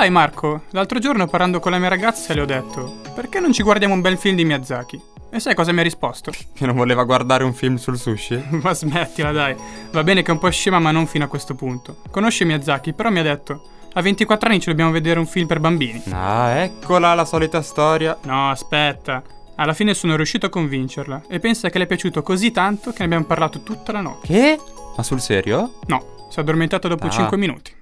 Sai 0.00 0.08
Marco, 0.08 0.62
l'altro 0.70 0.98
giorno 0.98 1.26
parlando 1.26 1.60
con 1.60 1.72
la 1.72 1.78
mia 1.78 1.90
ragazza 1.90 2.32
le 2.32 2.40
ho 2.40 2.46
detto, 2.46 3.00
perché 3.14 3.38
non 3.38 3.52
ci 3.52 3.62
guardiamo 3.62 3.92
un 3.92 4.00
bel 4.00 4.16
film 4.16 4.34
di 4.34 4.46
Miyazaki? 4.46 4.98
E 5.28 5.38
sai 5.40 5.54
cosa 5.54 5.72
mi 5.72 5.80
ha 5.80 5.82
risposto? 5.82 6.30
Che 6.54 6.64
non 6.64 6.74
voleva 6.74 7.04
guardare 7.04 7.44
un 7.44 7.52
film 7.52 7.76
sul 7.76 7.98
sushi? 7.98 8.42
ma 8.62 8.72
smettila 8.72 9.30
dai, 9.30 9.54
va 9.92 10.02
bene 10.02 10.22
che 10.22 10.30
è 10.30 10.32
un 10.32 10.38
po' 10.38 10.48
scema 10.48 10.78
ma 10.78 10.90
non 10.90 11.06
fino 11.06 11.26
a 11.26 11.28
questo 11.28 11.54
punto. 11.54 11.98
Conosce 12.10 12.46
Miyazaki, 12.46 12.94
però 12.94 13.10
mi 13.10 13.18
ha 13.18 13.22
detto, 13.22 13.60
a 13.92 14.00
24 14.00 14.48
anni 14.48 14.60
ci 14.60 14.70
dobbiamo 14.70 14.90
vedere 14.90 15.18
un 15.18 15.26
film 15.26 15.46
per 15.46 15.60
bambini. 15.60 16.02
Ah, 16.12 16.48
eccola 16.62 17.12
la 17.12 17.26
solita 17.26 17.60
storia. 17.60 18.16
No, 18.22 18.48
aspetta. 18.48 19.22
Alla 19.56 19.74
fine 19.74 19.92
sono 19.92 20.16
riuscito 20.16 20.46
a 20.46 20.48
convincerla 20.48 21.24
e 21.28 21.40
pensa 21.40 21.68
che 21.68 21.76
le 21.76 21.84
è 21.84 21.86
piaciuto 21.86 22.22
così 22.22 22.50
tanto 22.52 22.92
che 22.92 23.00
ne 23.00 23.04
abbiamo 23.04 23.26
parlato 23.26 23.60
tutta 23.60 23.92
la 23.92 24.00
notte. 24.00 24.26
Che? 24.26 24.58
Ma 24.96 25.02
sul 25.02 25.20
serio? 25.20 25.74
No, 25.88 26.26
si 26.30 26.38
è 26.38 26.40
addormentato 26.40 26.88
dopo 26.88 27.04
Ah. 27.04 27.10
5 27.10 27.36
minuti. 27.36 27.76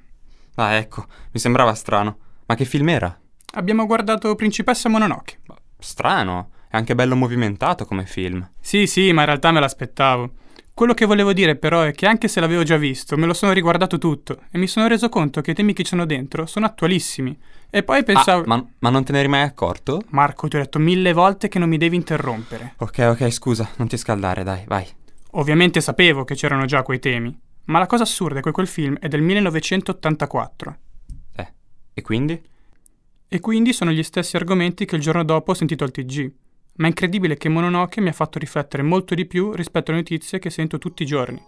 Ah, 0.58 0.74
ecco, 0.74 1.06
mi 1.30 1.38
sembrava 1.38 1.72
strano. 1.74 2.18
Ma 2.46 2.56
che 2.56 2.64
film 2.64 2.88
era? 2.88 3.16
Abbiamo 3.54 3.86
guardato 3.86 4.34
Principessa 4.34 4.88
Mononoke. 4.88 5.38
Strano. 5.78 6.50
È 6.68 6.76
anche 6.76 6.96
bello 6.96 7.14
movimentato 7.14 7.84
come 7.84 8.06
film. 8.06 8.46
Sì, 8.60 8.88
sì, 8.88 9.12
ma 9.12 9.20
in 9.20 9.26
realtà 9.26 9.52
me 9.52 9.60
l'aspettavo. 9.60 10.30
Quello 10.74 10.94
che 10.94 11.06
volevo 11.06 11.32
dire 11.32 11.54
però 11.54 11.82
è 11.82 11.92
che 11.92 12.06
anche 12.06 12.26
se 12.26 12.40
l'avevo 12.40 12.64
già 12.64 12.76
visto, 12.76 13.16
me 13.16 13.26
lo 13.26 13.34
sono 13.34 13.52
riguardato 13.52 13.98
tutto 13.98 14.40
e 14.50 14.58
mi 14.58 14.66
sono 14.66 14.88
reso 14.88 15.08
conto 15.08 15.40
che 15.40 15.52
i 15.52 15.54
temi 15.54 15.72
che 15.72 15.84
ci 15.84 15.90
sono 15.90 16.06
dentro 16.06 16.46
sono 16.46 16.66
attualissimi. 16.66 17.38
E 17.70 17.84
poi 17.84 18.02
pensavo... 18.02 18.42
Ah, 18.42 18.46
ma, 18.46 18.66
ma 18.80 18.90
non 18.90 19.04
te 19.04 19.12
ne 19.12 19.20
eri 19.20 19.28
mai 19.28 19.42
accorto? 19.42 20.02
Marco, 20.08 20.48
ti 20.48 20.56
ho 20.56 20.60
detto 20.60 20.80
mille 20.80 21.12
volte 21.12 21.46
che 21.46 21.60
non 21.60 21.68
mi 21.68 21.78
devi 21.78 21.94
interrompere. 21.94 22.74
Ok, 22.78 22.98
ok, 22.98 23.30
scusa, 23.30 23.68
non 23.76 23.86
ti 23.86 23.96
scaldare, 23.96 24.42
dai, 24.42 24.64
vai. 24.66 24.86
Ovviamente 25.32 25.80
sapevo 25.80 26.24
che 26.24 26.34
c'erano 26.34 26.64
già 26.64 26.82
quei 26.82 26.98
temi, 26.98 27.36
ma 27.68 27.78
la 27.78 27.86
cosa 27.86 28.02
assurda 28.04 28.38
è 28.38 28.42
che 28.42 28.50
quel 28.50 28.66
film 28.66 28.96
è 28.98 29.08
del 29.08 29.20
1984. 29.22 30.78
Eh, 31.36 31.52
e 31.94 32.02
quindi? 32.02 32.40
E 33.28 33.40
quindi 33.40 33.72
sono 33.74 33.90
gli 33.90 34.02
stessi 34.02 34.36
argomenti 34.36 34.86
che 34.86 34.96
il 34.96 35.02
giorno 35.02 35.22
dopo 35.22 35.50
ho 35.50 35.54
sentito 35.54 35.84
al 35.84 35.90
TG. 35.90 36.32
Ma 36.76 36.86
è 36.86 36.88
incredibile 36.88 37.36
che 37.36 37.48
Mononoke 37.50 38.00
mi 38.00 38.08
ha 38.08 38.12
fatto 38.12 38.38
riflettere 38.38 38.82
molto 38.82 39.14
di 39.14 39.26
più 39.26 39.52
rispetto 39.52 39.90
alle 39.90 40.00
notizie 40.00 40.38
che 40.38 40.48
sento 40.48 40.78
tutti 40.78 41.02
i 41.02 41.06
giorni. 41.06 41.42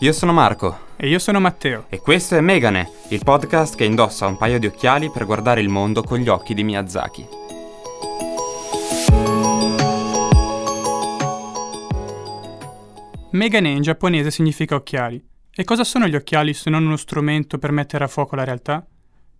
Io 0.00 0.12
sono 0.12 0.32
Marco 0.32 0.78
E 0.96 1.08
io 1.08 1.18
sono 1.18 1.38
Matteo. 1.40 1.86
e 1.88 2.00
questo 2.00 2.34
è 2.36 2.40
Megane, 2.40 2.90
il 3.10 3.22
podcast 3.22 3.76
che 3.76 3.84
indossa 3.84 4.26
un 4.26 4.36
paio 4.36 4.58
di 4.58 4.66
occhiali 4.66 5.08
per 5.10 5.24
guardare 5.24 5.60
il 5.60 5.68
mondo 5.68 6.02
con 6.02 6.18
gli 6.18 6.28
occhi 6.28 6.52
di 6.52 6.64
Miyazaki. 6.64 7.43
Megane 13.34 13.70
in 13.70 13.82
giapponese 13.82 14.30
significa 14.30 14.76
occhiali. 14.76 15.20
E 15.52 15.64
cosa 15.64 15.82
sono 15.82 16.06
gli 16.06 16.14
occhiali 16.14 16.54
se 16.54 16.70
non 16.70 16.86
uno 16.86 16.96
strumento 16.96 17.58
per 17.58 17.72
mettere 17.72 18.04
a 18.04 18.06
fuoco 18.06 18.36
la 18.36 18.44
realtà? 18.44 18.86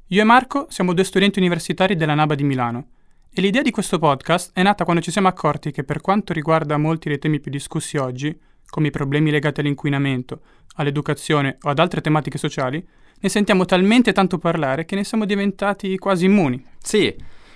Io 0.08 0.20
e 0.20 0.24
Marco 0.24 0.66
siamo 0.68 0.92
due 0.92 1.04
studenti 1.04 1.38
universitari 1.38 1.94
della 1.94 2.14
NABA 2.14 2.34
di 2.34 2.42
Milano. 2.42 2.88
E 3.32 3.40
l'idea 3.40 3.62
di 3.62 3.70
questo 3.70 4.00
podcast 4.00 4.50
è 4.52 4.64
nata 4.64 4.82
quando 4.82 5.00
ci 5.00 5.12
siamo 5.12 5.28
accorti 5.28 5.70
che 5.70 5.84
per 5.84 6.00
quanto 6.00 6.32
riguarda 6.32 6.76
molti 6.76 7.08
dei 7.08 7.20
temi 7.20 7.38
più 7.38 7.52
discussi 7.52 7.96
oggi, 7.96 8.36
come 8.66 8.88
i 8.88 8.90
problemi 8.90 9.30
legati 9.30 9.60
all'inquinamento, 9.60 10.40
all'educazione 10.74 11.58
o 11.62 11.70
ad 11.70 11.78
altre 11.78 12.00
tematiche 12.00 12.36
sociali, 12.36 12.84
ne 13.20 13.28
sentiamo 13.28 13.64
talmente 13.64 14.12
tanto 14.12 14.38
parlare 14.38 14.86
che 14.86 14.96
ne 14.96 15.04
siamo 15.04 15.24
diventati 15.24 15.96
quasi 15.98 16.24
immuni. 16.24 16.60
Sì, 16.82 17.14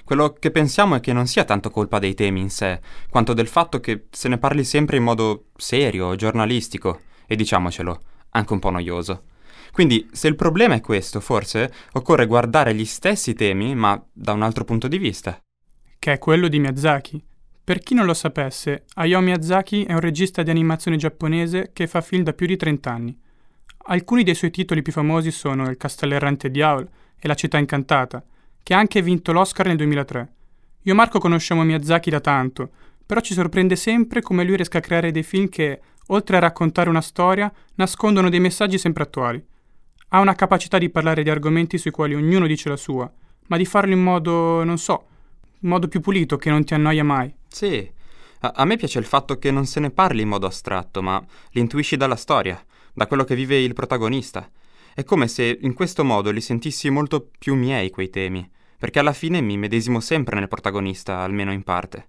quello 0.09 0.33
che 0.33 0.51
pensiamo 0.51 0.95
è 0.95 1.01
che 1.01 1.13
non 1.13 1.27
sia 1.27 1.45
tanto 1.45 1.69
colpa 1.69 1.99
dei 1.99 2.15
temi 2.15 2.41
in 2.41 2.49
sé, 2.49 2.81
quanto 3.11 3.35
del 3.35 3.47
fatto 3.47 3.79
che 3.79 4.07
se 4.11 4.29
ne 4.29 4.39
parli 4.39 4.65
sempre 4.65 4.97
in 4.97 5.03
modo 5.03 5.49
serio, 5.55 6.17
giornalistico 6.17 7.01
e 7.27 7.37
diciamocelo, 7.37 8.01
anche 8.31 8.53
un 8.55 8.59
po' 8.59 8.71
noioso. 8.71 9.25
Quindi, 9.71 10.09
se 10.11 10.29
il 10.29 10.35
problema 10.35 10.73
è 10.73 10.81
questo, 10.81 11.21
forse 11.21 11.71
occorre 11.93 12.25
guardare 12.25 12.75
gli 12.75 12.87
stessi 12.87 13.35
temi, 13.35 13.75
ma 13.75 14.03
da 14.11 14.33
un 14.33 14.41
altro 14.41 14.65
punto 14.65 14.89
di 14.89 14.97
vista. 14.97 15.39
che 15.99 16.13
è 16.15 16.19
quello 16.19 16.49
di 16.49 16.59
Miyazaki. 16.59 17.23
Per 17.63 17.81
chi 17.81 17.93
non 17.93 18.07
lo 18.07 18.15
sapesse, 18.15 18.85
Hayao 18.95 19.21
Miyazaki 19.21 19.85
è 19.85 19.93
un 19.93 20.01
regista 20.01 20.43
di 20.43 20.49
animazione 20.49 20.97
giapponese 20.97 21.69
che 21.75 21.87
fa 21.87 22.01
film 22.01 22.23
da 22.23 22.33
più 22.33 22.47
di 22.47 22.57
30 22.57 22.91
anni. 22.91 23.21
Alcuni 23.89 24.23
dei 24.23 24.35
suoi 24.35 24.51
titoli 24.51 24.81
più 24.81 24.93
famosi 24.93 25.31
sono 25.31 25.69
Il 25.69 25.77
castello 25.77 26.15
errante 26.15 26.51
di 26.51 26.63
Howl 26.63 26.89
e 27.21 27.29
La 27.29 27.35
città 27.35 27.59
incantata, 27.59 28.25
che 28.69 28.75
ha 28.75 28.79
anche 28.79 29.01
vinto 29.01 29.33
l'Oscar 29.33 29.67
nel 29.67 29.79
2003. 29.79 30.33
Io 30.83 30.93
e 30.93 30.95
Marco 30.95 31.19
conosciamo 31.19 31.63
Miyazaki 31.63 32.11
da 32.11 32.21
tanto, 32.21 32.69
però 33.07 33.19
ci 33.21 33.33
sorprende 33.33 33.77
sempre 33.77 34.21
come 34.21 34.45
lui 34.45 34.57
riesca 34.57 34.77
a 34.77 34.83
creare 34.83 35.11
dei 35.11 35.23
film 35.23 35.49
che, 35.49 35.81
oltre 36.09 36.37
a 36.37 36.41
raccontare 36.41 36.91
una 36.91 37.01
storia, 37.01 37.51
nascondono 37.77 38.29
dei 38.29 38.41
messaggi 38.41 38.77
sempre 38.77 39.05
attuali. 39.05 39.43
Ha 40.09 40.21
una 40.21 40.35
capacità 40.35 40.77
di 40.77 40.91
parlare 40.91 41.23
di 41.23 41.31
argomenti 41.31 41.79
sui 41.79 41.91
quali 41.91 42.15
ognuno 42.15 42.47
dice 42.47 42.69
la 42.69 42.77
sua, 42.77 43.11
ma 43.47 43.57
di 43.57 43.65
farlo 43.65 43.95
in 43.95 44.03
modo, 44.03 44.63
non 44.65 44.77
so, 44.77 45.07
in 45.61 45.69
modo 45.71 45.89
più 45.89 46.01
pulito 46.01 46.37
che 46.37 46.51
non 46.51 46.63
ti 46.63 46.75
annoia 46.75 47.05
mai. 47.05 47.35
Sì, 47.49 47.91
a, 48.41 48.53
a 48.55 48.65
me 48.67 48.77
piace 48.77 48.99
il 48.99 49.07
fatto 49.07 49.39
che 49.39 49.51
non 49.51 49.65
se 49.65 49.81
ne 49.81 49.89
parli 49.89 50.21
in 50.21 50.29
modo 50.29 50.47
astratto, 50.47 51.01
ma 51.01 51.25
li 51.53 51.63
intuisci 51.63 51.97
dalla 51.97 52.17
storia, 52.17 52.63
da 52.93 53.07
quello 53.07 53.25
che 53.25 53.35
vive 53.35 53.59
il 53.59 53.73
protagonista. 53.73 54.47
È 54.95 55.05
come 55.05 55.27
se 55.27 55.59
in 55.59 55.73
questo 55.73 56.05
modo 56.05 56.31
li 56.31 56.43
sentissi 56.43 56.91
molto 56.91 57.31
più 57.39 57.55
miei 57.55 57.89
quei 57.89 58.11
temi, 58.11 58.47
perché 58.79 59.01
alla 59.01 59.13
fine 59.13 59.41
mi 59.41 59.59
medesimo 59.59 60.01
sempre 60.01 60.39
nel 60.39 60.49
protagonista, 60.49 61.19
almeno 61.19 61.53
in 61.53 61.63
parte. 61.63 62.09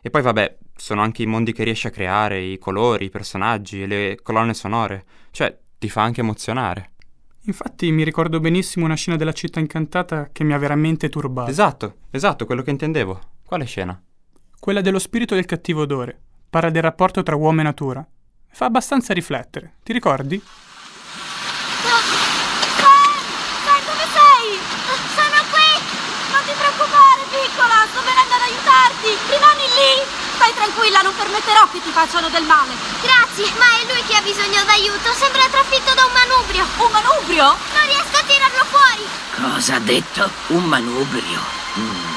E 0.00 0.10
poi 0.10 0.22
vabbè, 0.22 0.58
sono 0.76 1.00
anche 1.00 1.22
i 1.22 1.26
mondi 1.26 1.52
che 1.52 1.64
riesce 1.64 1.88
a 1.88 1.92
creare, 1.92 2.40
i 2.40 2.58
colori, 2.58 3.04
i 3.04 3.10
personaggi 3.10 3.82
e 3.82 3.86
le 3.86 4.18
colonne 4.22 4.52
sonore, 4.52 5.04
cioè 5.30 5.56
ti 5.78 5.88
fa 5.88 6.02
anche 6.02 6.20
emozionare. 6.20 6.90
Infatti 7.44 7.90
mi 7.90 8.04
ricordo 8.04 8.38
benissimo 8.40 8.84
una 8.84 8.94
scena 8.94 9.16
della 9.16 9.32
città 9.32 9.58
incantata 9.58 10.28
che 10.30 10.44
mi 10.44 10.52
ha 10.52 10.58
veramente 10.58 11.08
turbato. 11.08 11.50
Esatto, 11.50 11.96
esatto, 12.10 12.46
quello 12.46 12.62
che 12.62 12.70
intendevo. 12.70 13.20
Quale 13.44 13.64
scena? 13.64 14.00
Quella 14.58 14.80
dello 14.80 15.00
spirito 15.00 15.34
del 15.34 15.44
cattivo 15.44 15.82
odore. 15.82 16.20
Parla 16.48 16.70
del 16.70 16.82
rapporto 16.82 17.22
tra 17.22 17.34
uomo 17.34 17.60
e 17.60 17.64
natura. 17.64 18.06
Fa 18.48 18.66
abbastanza 18.66 19.12
riflettere. 19.12 19.74
Ti 19.82 19.92
ricordi? 19.92 20.40
Sai 23.64 23.80
dove 23.82 24.06
sei? 24.12 24.60
Sono 25.16 25.40
qui! 25.50 25.70
Non 26.30 26.42
ti 26.46 26.54
preoccupare, 26.54 27.22
piccola! 27.26 27.76
Sto 27.90 28.00
venendo 28.06 28.34
ad 28.38 28.44
aiutarti! 28.46 29.10
Rimani 29.34 29.61
lì! 29.74 30.04
Stai 30.34 30.52
tranquilla, 30.54 31.02
non 31.02 31.14
permetterò 31.14 31.68
che 31.70 31.80
ti 31.82 31.90
facciano 31.90 32.28
del 32.28 32.44
male! 32.44 32.72
Grazie, 33.00 33.52
ma 33.58 33.68
è 33.80 33.84
lui 33.86 34.02
che 34.06 34.16
ha 34.16 34.22
bisogno 34.22 34.62
d'aiuto. 34.64 35.12
Sembra 35.12 35.48
trafitto 35.50 35.94
da 35.94 36.04
un 36.04 36.12
manubrio. 36.12 36.64
Un 36.78 36.90
manubrio? 36.90 37.44
Non 37.44 37.84
riesco 37.86 38.16
a 38.16 38.24
tirarlo 38.24 38.64
fuori. 38.70 39.04
Cosa 39.36 39.76
ha 39.76 39.80
detto? 39.80 40.30
Un 40.48 40.64
manubrio. 40.64 41.40
Mm. 41.78 42.12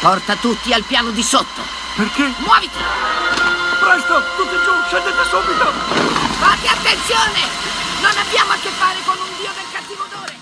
Porta 0.00 0.36
tutti 0.36 0.72
al 0.72 0.84
piano 0.84 1.10
di 1.10 1.22
sotto. 1.22 1.62
Perché? 1.96 2.32
Muoviti! 2.38 2.78
Presto, 3.80 4.22
tutti 4.36 4.56
giù, 4.62 4.72
scendete 4.86 5.24
subito! 5.28 5.72
Fate 6.38 6.68
attenzione! 6.68 7.40
Non 8.00 8.12
abbiamo 8.16 8.52
a 8.52 8.56
che 8.56 8.68
fare 8.70 8.98
con 9.04 9.16
un 9.16 9.36
dio 9.36 9.50
del 9.54 9.64
cattivo 9.72 10.04
odore. 10.04 10.36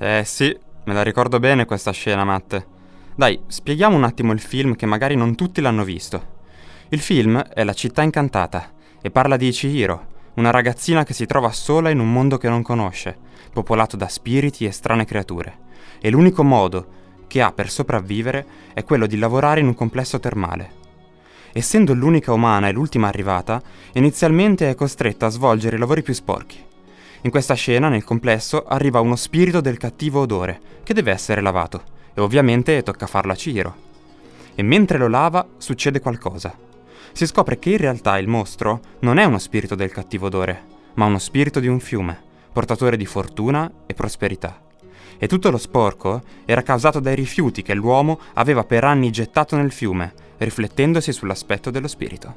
Eh 0.00 0.24
sì, 0.24 0.56
me 0.84 0.94
la 0.94 1.02
ricordo 1.02 1.38
bene 1.38 1.66
questa 1.66 1.92
scena, 1.92 2.24
Matte. 2.24 2.73
Dai, 3.16 3.38
spieghiamo 3.46 3.96
un 3.96 4.02
attimo 4.02 4.32
il 4.32 4.40
film 4.40 4.74
che 4.74 4.86
magari 4.86 5.14
non 5.14 5.36
tutti 5.36 5.60
l'hanno 5.60 5.84
visto. 5.84 6.32
Il 6.88 6.98
film 6.98 7.40
è 7.40 7.62
La 7.62 7.72
città 7.72 8.02
incantata 8.02 8.72
e 9.00 9.08
parla 9.12 9.36
di 9.36 9.50
Chihiro, 9.50 10.06
una 10.34 10.50
ragazzina 10.50 11.04
che 11.04 11.14
si 11.14 11.24
trova 11.24 11.52
sola 11.52 11.90
in 11.90 12.00
un 12.00 12.12
mondo 12.12 12.38
che 12.38 12.48
non 12.48 12.62
conosce, 12.62 13.16
popolato 13.52 13.96
da 13.96 14.08
spiriti 14.08 14.64
e 14.64 14.72
strane 14.72 15.04
creature. 15.04 15.58
E 16.00 16.10
l'unico 16.10 16.42
modo 16.42 16.86
che 17.28 17.40
ha 17.40 17.52
per 17.52 17.70
sopravvivere 17.70 18.46
è 18.74 18.82
quello 18.82 19.06
di 19.06 19.16
lavorare 19.16 19.60
in 19.60 19.68
un 19.68 19.74
complesso 19.76 20.18
termale. 20.18 20.82
Essendo 21.52 21.94
l'unica 21.94 22.32
umana 22.32 22.66
e 22.66 22.72
l'ultima 22.72 23.06
arrivata, 23.06 23.62
inizialmente 23.92 24.68
è 24.68 24.74
costretta 24.74 25.26
a 25.26 25.30
svolgere 25.30 25.76
i 25.76 25.78
lavori 25.78 26.02
più 26.02 26.14
sporchi. 26.14 26.58
In 27.20 27.30
questa 27.30 27.54
scena, 27.54 27.88
nel 27.88 28.02
complesso, 28.02 28.64
arriva 28.64 28.98
uno 28.98 29.14
spirito 29.14 29.60
del 29.60 29.76
cattivo 29.76 30.22
odore, 30.22 30.60
che 30.82 30.94
deve 30.94 31.12
essere 31.12 31.40
lavato, 31.40 31.93
e 32.14 32.20
ovviamente 32.20 32.82
tocca 32.82 33.06
farlo 33.06 33.32
a 33.32 33.36
Ciro. 33.36 33.74
E 34.54 34.62
mentre 34.62 34.98
lo 34.98 35.08
lava, 35.08 35.46
succede 35.58 36.00
qualcosa. 36.00 36.56
Si 37.12 37.26
scopre 37.26 37.58
che 37.58 37.70
in 37.70 37.78
realtà 37.78 38.18
il 38.18 38.28
mostro 38.28 38.80
non 39.00 39.18
è 39.18 39.24
uno 39.24 39.38
spirito 39.38 39.74
del 39.74 39.90
cattivo 39.90 40.26
odore, 40.26 40.62
ma 40.94 41.06
uno 41.06 41.18
spirito 41.18 41.60
di 41.60 41.66
un 41.66 41.80
fiume, 41.80 42.20
portatore 42.52 42.96
di 42.96 43.06
fortuna 43.06 43.70
e 43.86 43.94
prosperità. 43.94 44.60
E 45.18 45.26
tutto 45.26 45.50
lo 45.50 45.58
sporco 45.58 46.22
era 46.44 46.62
causato 46.62 47.00
dai 47.00 47.14
rifiuti 47.14 47.62
che 47.62 47.74
l'uomo 47.74 48.18
aveva 48.34 48.64
per 48.64 48.84
anni 48.84 49.10
gettato 49.10 49.56
nel 49.56 49.72
fiume, 49.72 50.12
riflettendosi 50.38 51.12
sull'aspetto 51.12 51.70
dello 51.70 51.88
spirito. 51.88 52.34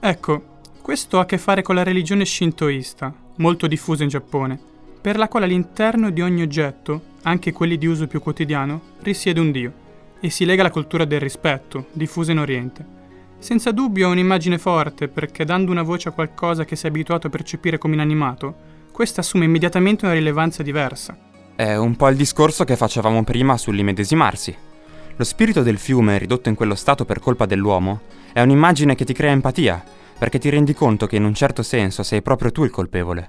Ecco, 0.00 0.54
questo 0.82 1.18
ha 1.18 1.22
a 1.22 1.26
che 1.26 1.38
fare 1.38 1.62
con 1.62 1.74
la 1.74 1.82
religione 1.82 2.24
shintoista, 2.24 3.12
molto 3.36 3.66
diffusa 3.66 4.04
in 4.04 4.08
Giappone, 4.08 4.58
per 5.06 5.18
la 5.18 5.28
quale 5.28 5.44
all'interno 5.44 6.10
di 6.10 6.20
ogni 6.20 6.42
oggetto, 6.42 7.00
anche 7.22 7.52
quelli 7.52 7.78
di 7.78 7.86
uso 7.86 8.08
più 8.08 8.20
quotidiano, 8.20 8.80
risiede 9.02 9.38
un 9.38 9.52
dio 9.52 9.72
e 10.18 10.30
si 10.30 10.44
lega 10.44 10.62
alla 10.62 10.72
cultura 10.72 11.04
del 11.04 11.20
rispetto, 11.20 11.86
diffusa 11.92 12.32
in 12.32 12.40
Oriente. 12.40 12.84
Senza 13.38 13.70
dubbio 13.70 14.08
è 14.08 14.10
un'immagine 14.10 14.58
forte 14.58 15.06
perché 15.06 15.44
dando 15.44 15.70
una 15.70 15.84
voce 15.84 16.08
a 16.08 16.10
qualcosa 16.10 16.64
che 16.64 16.74
sei 16.74 16.90
abituato 16.90 17.28
a 17.28 17.30
percepire 17.30 17.78
come 17.78 17.94
inanimato, 17.94 18.52
questa 18.90 19.20
assume 19.20 19.44
immediatamente 19.44 20.06
una 20.06 20.14
rilevanza 20.14 20.64
diversa. 20.64 21.16
È 21.54 21.76
un 21.76 21.94
po' 21.94 22.08
il 22.08 22.16
discorso 22.16 22.64
che 22.64 22.74
facevamo 22.74 23.22
prima 23.22 23.56
sull'immedesimarsi. 23.56 24.56
Lo 25.14 25.22
spirito 25.22 25.62
del 25.62 25.78
fiume, 25.78 26.18
ridotto 26.18 26.48
in 26.48 26.56
quello 26.56 26.74
stato 26.74 27.04
per 27.04 27.20
colpa 27.20 27.46
dell'uomo, 27.46 28.00
è 28.32 28.40
un'immagine 28.40 28.96
che 28.96 29.04
ti 29.04 29.12
crea 29.12 29.30
empatia, 29.30 29.84
perché 30.18 30.40
ti 30.40 30.48
rendi 30.48 30.74
conto 30.74 31.06
che 31.06 31.14
in 31.14 31.24
un 31.24 31.34
certo 31.34 31.62
senso 31.62 32.02
sei 32.02 32.22
proprio 32.22 32.50
tu 32.50 32.64
il 32.64 32.70
colpevole. 32.70 33.28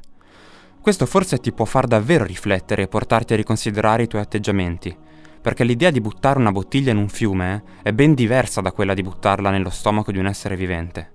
Questo 0.88 1.06
forse 1.06 1.39
ti 1.39 1.51
può 1.51 1.66
far 1.66 1.86
davvero 1.86 2.24
riflettere 2.24 2.84
e 2.84 2.88
portarti 2.88 3.34
a 3.34 3.36
riconsiderare 3.36 4.04
i 4.04 4.07
tuoi 4.07 4.22
atteggiamenti, 4.22 4.95
perché 5.42 5.66
l'idea 5.66 5.92
di 5.92 6.00
buttare 6.00 6.39
una 6.39 6.54
bottiglia 6.54 6.92
in 6.92 6.98
un 6.98 7.10
fiume 7.10 7.62
è 7.84 7.92
ben 7.92 8.13
diversa 8.13 8.62
da 8.62 8.72
quella 8.72 8.94
di 8.94 9.01
buttarla 9.01 9.50
nello 9.50 9.69
stomaco 9.69 10.13
di 10.13 10.18
un 10.18 10.28
essere 10.28 10.56
vivente. 10.56 11.12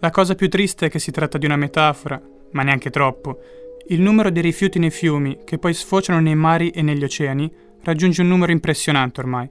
La 0.00 0.10
cosa 0.10 0.34
più 0.34 0.50
triste 0.50 0.84
è 0.84 0.90
che 0.90 0.98
si 0.98 1.10
tratta 1.10 1.38
di 1.38 1.46
una 1.46 1.56
metafora, 1.56 2.20
ma 2.50 2.62
neanche 2.62 2.90
troppo. 2.90 3.38
Il 3.86 4.02
numero 4.02 4.28
di 4.28 4.42
rifiuti 4.42 4.78
nei 4.78 4.90
fiumi, 4.90 5.38
che 5.42 5.56
poi 5.56 5.72
sfociano 5.72 6.20
nei 6.20 6.36
mari 6.36 6.68
e 6.68 6.82
negli 6.82 7.04
oceani, 7.04 7.50
raggiunge 7.84 8.20
un 8.20 8.28
numero 8.28 8.52
impressionante 8.52 9.20
ormai. 9.20 9.48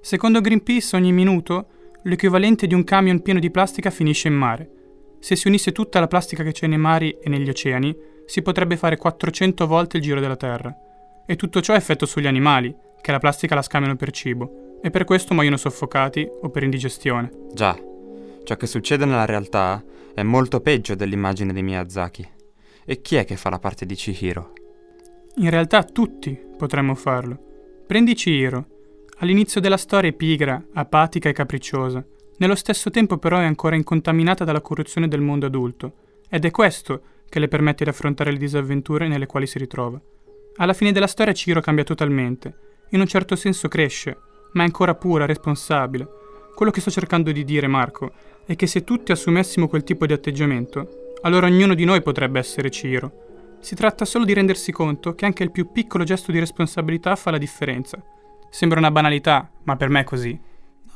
Secondo 0.00 0.40
Greenpeace, 0.40 0.96
ogni 0.96 1.12
minuto 1.12 1.66
l'equivalente 2.02 2.66
di 2.66 2.74
un 2.74 2.82
camion 2.82 3.22
pieno 3.22 3.38
di 3.38 3.52
plastica 3.52 3.90
finisce 3.90 4.26
in 4.26 4.34
mare. 4.34 4.70
Se 5.18 5.36
si 5.36 5.48
unisse 5.48 5.72
tutta 5.72 6.00
la 6.00 6.06
plastica 6.06 6.42
che 6.42 6.52
c'è 6.52 6.66
nei 6.66 6.78
mari 6.78 7.16
e 7.20 7.28
negli 7.28 7.48
oceani, 7.48 7.96
si 8.26 8.42
potrebbe 8.42 8.76
fare 8.76 8.96
400 8.96 9.66
volte 9.66 9.96
il 9.96 10.02
giro 10.02 10.20
della 10.20 10.36
Terra. 10.36 10.74
E 11.26 11.36
tutto 11.36 11.60
ciò 11.60 11.72
ha 11.72 11.76
effetto 11.76 12.06
sugli 12.06 12.26
animali, 12.26 12.74
che 13.00 13.12
la 13.12 13.18
plastica 13.18 13.54
la 13.54 13.62
scambiano 13.62 13.96
per 13.96 14.10
cibo, 14.10 14.78
e 14.82 14.90
per 14.90 15.04
questo 15.04 15.34
muoiono 15.34 15.56
soffocati 15.56 16.28
o 16.42 16.48
per 16.50 16.62
indigestione. 16.62 17.30
Già, 17.52 17.78
ciò 18.44 18.56
che 18.56 18.66
succede 18.66 19.04
nella 19.04 19.24
realtà 19.24 19.82
è 20.14 20.22
molto 20.22 20.60
peggio 20.60 20.94
dell'immagine 20.94 21.52
di 21.52 21.62
Miyazaki. 21.62 22.28
E 22.84 23.00
chi 23.00 23.16
è 23.16 23.24
che 23.24 23.36
fa 23.36 23.50
la 23.50 23.58
parte 23.58 23.84
di 23.84 23.94
Chihiro? 23.94 24.52
In 25.36 25.50
realtà 25.50 25.82
tutti 25.82 26.38
potremmo 26.56 26.94
farlo. 26.94 27.38
Prendi 27.86 28.14
Chihiro. 28.14 28.66
All'inizio 29.18 29.60
della 29.60 29.76
storia 29.76 30.10
è 30.10 30.12
pigra, 30.12 30.64
apatica 30.72 31.28
e 31.28 31.32
capricciosa. 31.32 32.04
Nello 32.38 32.54
stesso 32.54 32.90
tempo 32.90 33.16
però 33.16 33.38
è 33.38 33.44
ancora 33.44 33.76
incontaminata 33.76 34.44
dalla 34.44 34.60
corruzione 34.60 35.08
del 35.08 35.22
mondo 35.22 35.46
adulto. 35.46 35.92
Ed 36.28 36.44
è 36.44 36.50
questo 36.50 37.00
che 37.28 37.38
le 37.38 37.48
permette 37.48 37.84
di 37.84 37.90
affrontare 37.90 38.30
le 38.30 38.38
disavventure 38.38 39.08
nelle 39.08 39.26
quali 39.26 39.46
si 39.46 39.58
ritrova. 39.58 40.00
Alla 40.56 40.74
fine 40.74 40.92
della 40.92 41.06
storia 41.06 41.32
Ciro 41.32 41.60
cambia 41.60 41.84
totalmente. 41.84 42.54
In 42.90 43.00
un 43.00 43.06
certo 43.06 43.36
senso 43.36 43.68
cresce, 43.68 44.18
ma 44.52 44.62
è 44.62 44.66
ancora 44.66 44.94
pura, 44.94 45.24
responsabile. 45.24 46.06
Quello 46.54 46.70
che 46.70 46.80
sto 46.80 46.90
cercando 46.90 47.32
di 47.32 47.44
dire, 47.44 47.66
Marco, 47.66 48.12
è 48.44 48.54
che 48.54 48.66
se 48.66 48.84
tutti 48.84 49.12
assumessimo 49.12 49.68
quel 49.68 49.84
tipo 49.84 50.06
di 50.06 50.12
atteggiamento, 50.12 51.14
allora 51.22 51.46
ognuno 51.46 51.74
di 51.74 51.84
noi 51.84 52.02
potrebbe 52.02 52.38
essere 52.38 52.70
Ciro. 52.70 53.56
Si 53.60 53.74
tratta 53.74 54.04
solo 54.04 54.24
di 54.24 54.34
rendersi 54.34 54.72
conto 54.72 55.14
che 55.14 55.24
anche 55.24 55.42
il 55.42 55.50
più 55.50 55.72
piccolo 55.72 56.04
gesto 56.04 56.32
di 56.32 56.38
responsabilità 56.38 57.16
fa 57.16 57.30
la 57.30 57.38
differenza. 57.38 58.02
Sembra 58.50 58.78
una 58.78 58.90
banalità, 58.90 59.50
ma 59.64 59.76
per 59.76 59.88
me 59.88 60.00
è 60.00 60.04
così. 60.04 60.38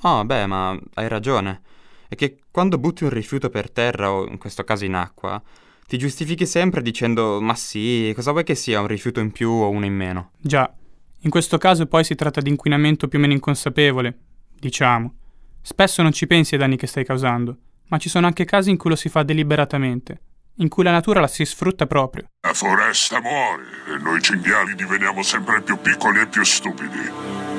Oh, 0.02 0.24
beh, 0.24 0.46
ma 0.46 0.78
hai 0.94 1.08
ragione. 1.08 1.62
È 2.08 2.14
che 2.14 2.38
quando 2.50 2.78
butti 2.78 3.04
un 3.04 3.10
rifiuto 3.10 3.50
per 3.50 3.70
terra, 3.70 4.10
o 4.10 4.26
in 4.26 4.38
questo 4.38 4.64
caso 4.64 4.84
in 4.84 4.94
acqua, 4.94 5.40
ti 5.86 5.98
giustifichi 5.98 6.46
sempre 6.46 6.82
dicendo 6.82 7.40
ma 7.40 7.54
sì, 7.54 8.12
cosa 8.14 8.30
vuoi 8.30 8.44
che 8.44 8.54
sia 8.54 8.80
un 8.80 8.86
rifiuto 8.86 9.20
in 9.20 9.32
più 9.32 9.50
o 9.50 9.68
uno 9.68 9.84
in 9.84 9.94
meno? 9.94 10.30
Già, 10.38 10.72
in 11.20 11.30
questo 11.30 11.58
caso 11.58 11.86
poi 11.86 12.04
si 12.04 12.14
tratta 12.14 12.40
di 12.40 12.48
inquinamento 12.48 13.08
più 13.08 13.18
o 13.18 13.20
meno 13.20 13.34
inconsapevole, 13.34 14.18
diciamo. 14.58 15.14
Spesso 15.60 16.02
non 16.02 16.12
ci 16.12 16.26
pensi 16.26 16.54
ai 16.54 16.60
danni 16.60 16.76
che 16.76 16.86
stai 16.86 17.04
causando, 17.04 17.56
ma 17.88 17.98
ci 17.98 18.08
sono 18.08 18.26
anche 18.26 18.44
casi 18.44 18.70
in 18.70 18.78
cui 18.78 18.90
lo 18.90 18.96
si 18.96 19.08
fa 19.08 19.22
deliberatamente, 19.22 20.20
in 20.56 20.68
cui 20.68 20.84
la 20.84 20.92
natura 20.92 21.20
la 21.20 21.28
si 21.28 21.44
sfrutta 21.44 21.86
proprio. 21.86 22.24
La 22.40 22.54
foresta 22.54 23.20
muore 23.20 23.64
e 23.94 24.02
noi 24.02 24.22
cinghiali 24.22 24.74
diveniamo 24.74 25.22
sempre 25.22 25.60
più 25.60 25.76
piccoli 25.78 26.20
e 26.20 26.26
più 26.26 26.42
stupidi. 26.42 27.49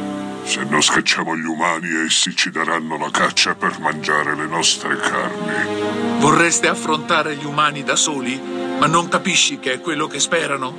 Se 0.44 0.64
non 0.64 0.82
scacciamo 0.82 1.36
gli 1.38 1.46
umani, 1.46 2.06
essi 2.06 2.36
ci 2.36 2.50
daranno 2.50 2.98
la 2.98 3.10
caccia 3.10 3.56
per 3.56 3.80
mangiare 3.80 4.36
le 4.36 4.48
nostre 4.48 4.98
carni. 4.98 6.20
Vorreste 6.20 6.68
affrontare 6.68 7.36
gli 7.36 7.46
umani 7.46 7.84
da 7.84 7.96
soli, 7.96 8.40
ma 8.80 8.88
non 8.88 9.08
capisci 9.08 9.60
che 9.60 9.74
è 9.74 9.80
quello 9.82 10.08
che 10.08 10.20
sperano? 10.20 10.74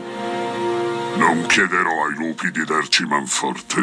Non 1.16 1.46
chiederò 1.46 2.06
ai 2.06 2.14
lupi 2.14 2.50
di 2.50 2.64
darci 2.64 3.04
manforte. 3.04 3.80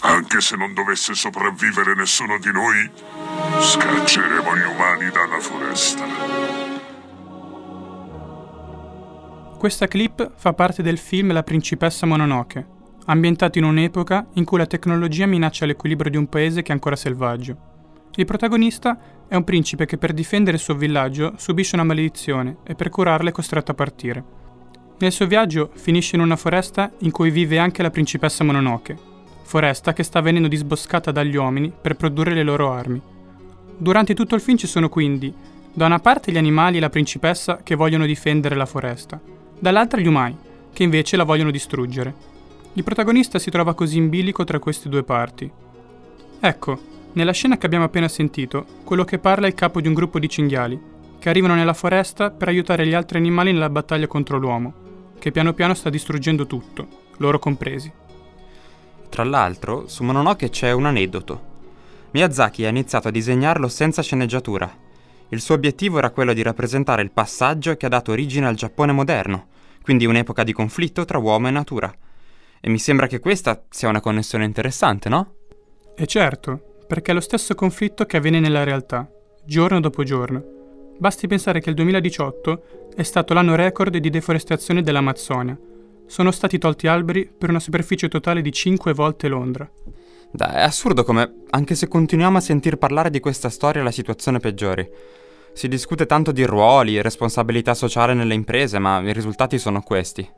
Anche 0.00 0.40
se 0.40 0.56
non 0.56 0.72
dovesse 0.74 1.14
sopravvivere 1.14 1.94
nessuno 1.94 2.38
di 2.38 2.52
noi, 2.52 2.88
scacceremo 3.60 4.56
gli 4.56 4.62
umani 4.62 5.10
dalla 5.10 5.40
foresta. 5.40 6.06
Questa 9.58 9.88
clip 9.88 10.30
fa 10.36 10.52
parte 10.52 10.82
del 10.82 10.98
film 10.98 11.32
La 11.32 11.42
principessa 11.42 12.06
Mononoke, 12.06 12.77
ambientato 13.10 13.58
in 13.58 13.64
un'epoca 13.64 14.26
in 14.34 14.44
cui 14.44 14.58
la 14.58 14.66
tecnologia 14.66 15.26
minaccia 15.26 15.66
l'equilibrio 15.66 16.10
di 16.10 16.16
un 16.16 16.28
paese 16.28 16.62
che 16.62 16.70
è 16.70 16.74
ancora 16.74 16.96
selvaggio. 16.96 17.56
Il 18.14 18.24
protagonista 18.24 18.98
è 19.28 19.34
un 19.34 19.44
principe 19.44 19.86
che 19.86 19.98
per 19.98 20.12
difendere 20.12 20.56
il 20.56 20.62
suo 20.62 20.74
villaggio 20.74 21.34
subisce 21.36 21.76
una 21.76 21.84
maledizione 21.84 22.58
e 22.64 22.74
per 22.74 22.88
curarla 22.88 23.30
è 23.30 23.32
costretto 23.32 23.70
a 23.70 23.74
partire. 23.74 24.24
Nel 24.98 25.12
suo 25.12 25.26
viaggio 25.26 25.70
finisce 25.74 26.16
in 26.16 26.22
una 26.22 26.36
foresta 26.36 26.90
in 26.98 27.10
cui 27.10 27.30
vive 27.30 27.58
anche 27.58 27.82
la 27.82 27.90
principessa 27.90 28.44
Mononoke, 28.44 28.96
foresta 29.42 29.92
che 29.92 30.02
sta 30.02 30.20
venendo 30.20 30.48
disboscata 30.48 31.10
dagli 31.10 31.36
uomini 31.36 31.72
per 31.80 31.94
produrre 31.94 32.34
le 32.34 32.42
loro 32.42 32.72
armi. 32.72 33.00
Durante 33.76 34.14
tutto 34.14 34.34
il 34.34 34.40
film 34.40 34.56
ci 34.56 34.66
sono 34.66 34.88
quindi, 34.88 35.32
da 35.72 35.86
una 35.86 36.00
parte 36.00 36.32
gli 36.32 36.38
animali 36.38 36.78
e 36.78 36.80
la 36.80 36.90
principessa 36.90 37.60
che 37.62 37.76
vogliono 37.76 38.04
difendere 38.04 38.56
la 38.56 38.66
foresta, 38.66 39.20
dall'altra 39.58 40.00
gli 40.00 40.08
umani, 40.08 40.36
che 40.72 40.82
invece 40.82 41.16
la 41.16 41.22
vogliono 41.22 41.52
distruggere. 41.52 42.36
Il 42.74 42.84
protagonista 42.84 43.38
si 43.38 43.50
trova 43.50 43.74
così 43.74 43.96
in 43.96 44.08
bilico 44.08 44.44
tra 44.44 44.58
queste 44.58 44.88
due 44.88 45.02
parti. 45.02 45.50
Ecco, 46.40 46.78
nella 47.12 47.32
scena 47.32 47.58
che 47.58 47.66
abbiamo 47.66 47.86
appena 47.86 48.06
sentito, 48.06 48.64
quello 48.84 49.04
che 49.04 49.18
parla 49.18 49.46
è 49.46 49.48
il 49.48 49.54
capo 49.54 49.80
di 49.80 49.88
un 49.88 49.94
gruppo 49.94 50.18
di 50.18 50.28
cinghiali, 50.28 50.80
che 51.18 51.28
arrivano 51.28 51.54
nella 51.54 51.74
foresta 51.74 52.30
per 52.30 52.48
aiutare 52.48 52.86
gli 52.86 52.94
altri 52.94 53.18
animali 53.18 53.52
nella 53.52 53.70
battaglia 53.70 54.06
contro 54.06 54.38
l'uomo, 54.38 54.72
che 55.18 55.32
piano 55.32 55.52
piano 55.52 55.74
sta 55.74 55.90
distruggendo 55.90 56.46
tutto, 56.46 56.86
loro 57.16 57.40
compresi. 57.40 57.90
Tra 59.08 59.24
l'altro, 59.24 59.88
su 59.88 60.04
Mononoke 60.04 60.48
c'è 60.50 60.70
un 60.70 60.86
aneddoto. 60.86 61.46
Miyazaki 62.12 62.64
ha 62.64 62.68
iniziato 62.68 63.08
a 63.08 63.10
disegnarlo 63.10 63.66
senza 63.66 64.02
sceneggiatura. 64.02 64.72
Il 65.30 65.40
suo 65.40 65.56
obiettivo 65.56 65.98
era 65.98 66.10
quello 66.10 66.32
di 66.32 66.42
rappresentare 66.42 67.02
il 67.02 67.10
passaggio 67.10 67.76
che 67.76 67.86
ha 67.86 67.90
dato 67.90 68.12
origine 68.12 68.46
al 68.46 68.54
Giappone 68.54 68.92
moderno, 68.92 69.48
quindi 69.82 70.06
un'epoca 70.06 70.44
di 70.44 70.52
conflitto 70.52 71.04
tra 71.04 71.18
uomo 71.18 71.48
e 71.48 71.50
natura. 71.50 71.92
E 72.60 72.68
mi 72.68 72.78
sembra 72.78 73.06
che 73.06 73.20
questa 73.20 73.64
sia 73.70 73.88
una 73.88 74.00
connessione 74.00 74.44
interessante, 74.44 75.08
no? 75.08 75.34
E 75.96 76.06
certo, 76.06 76.60
perché 76.86 77.10
è 77.10 77.14
lo 77.14 77.20
stesso 77.20 77.54
conflitto 77.54 78.04
che 78.06 78.16
avviene 78.16 78.40
nella 78.40 78.64
realtà, 78.64 79.08
giorno 79.44 79.80
dopo 79.80 80.02
giorno. 80.02 80.56
Basti 80.98 81.26
pensare 81.26 81.60
che 81.60 81.68
il 81.68 81.76
2018 81.76 82.90
è 82.96 83.02
stato 83.02 83.32
l'anno 83.34 83.54
record 83.54 83.96
di 83.96 84.10
deforestazione 84.10 84.82
dell'Amazzonia. 84.82 85.56
Sono 86.06 86.30
stati 86.30 86.58
tolti 86.58 86.86
alberi 86.86 87.30
per 87.36 87.50
una 87.50 87.60
superficie 87.60 88.08
totale 88.08 88.42
di 88.42 88.50
5 88.50 88.92
volte 88.94 89.28
Londra. 89.28 89.70
Dai, 90.30 90.54
è 90.54 90.62
assurdo 90.62 91.04
come, 91.04 91.44
anche 91.50 91.74
se 91.74 91.88
continuiamo 91.88 92.38
a 92.38 92.40
sentir 92.40 92.76
parlare 92.76 93.10
di 93.10 93.20
questa 93.20 93.48
storia, 93.48 93.82
la 93.82 93.90
situazione 93.90 94.40
peggiori. 94.40 94.88
Si 95.52 95.68
discute 95.68 96.06
tanto 96.06 96.32
di 96.32 96.44
ruoli 96.44 96.96
e 96.96 97.02
responsabilità 97.02 97.74
sociale 97.74 98.14
nelle 98.14 98.34
imprese, 98.34 98.78
ma 98.78 99.00
i 99.00 99.12
risultati 99.12 99.58
sono 99.58 99.80
questi. 99.82 100.28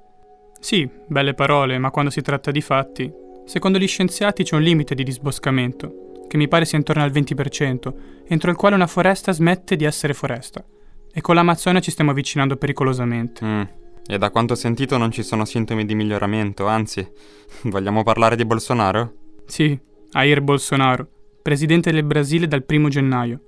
Sì, 0.61 0.89
belle 1.07 1.35
parole, 1.35 1.79
ma 1.79 1.91
quando 1.91 2.11
si 2.11 2.21
tratta 2.21 2.51
di 2.51 2.61
fatti, 2.61 3.11
secondo 3.47 3.79
gli 3.79 3.89
scienziati 3.89 4.45
c'è 4.45 4.55
un 4.55 4.63
limite 4.63 4.95
di 4.95 5.03
disboscamento, 5.03 6.25
che 6.29 6.37
mi 6.37 6.49
pare 6.49 6.67
sia 6.67 6.79
intorno 6.79 7.03
al 7.03 7.11
20%, 7.11 7.93
entro 8.29 8.51
il 8.51 8.57
quale 8.57 8.75
una 8.77 8.87
foresta 8.87 9.33
smette 9.33 9.75
di 9.75 9.85
essere 9.85 10.15
foresta. 10.15 10.65
E 11.13 11.21
con 11.23 11.35
l'Amazzonia 11.35 11.81
ci 11.81 11.91
stiamo 11.91 12.11
avvicinando 12.11 12.57
pericolosamente. 12.57 13.45
Mm. 13.45 13.63
E 14.07 14.19
da 14.19 14.31
quanto 14.31 14.53
ho 14.53 14.57
sentito 14.57 14.97
non 14.97 15.11
ci 15.11 15.23
sono 15.23 15.45
sintomi 15.45 15.85
di 15.85 15.95
miglioramento, 15.95 16.67
anzi, 16.67 17.07
vogliamo 17.65 18.03
parlare 18.03 18.37
di 18.37 18.45
Bolsonaro? 18.45 19.15
Sì, 19.47 19.77
Jair 20.11 20.43
Bolsonaro, 20.43 21.09
presidente 21.43 21.91
del 21.91 22.05
Brasile 22.05 22.47
dal 22.47 22.65
primo 22.65 22.89
gennaio. 22.89 23.41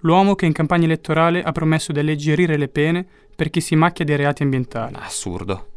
L'uomo 0.00 0.34
che 0.34 0.46
in 0.46 0.52
campagna 0.52 0.84
elettorale 0.84 1.42
ha 1.42 1.52
promesso 1.52 1.92
di 1.92 2.00
alleggerire 2.00 2.56
le 2.56 2.68
pene 2.68 3.06
per 3.34 3.50
chi 3.50 3.60
si 3.60 3.76
macchia 3.76 4.04
dei 4.04 4.16
reati 4.16 4.42
ambientali. 4.42 4.94
Assurdo. 4.98 5.68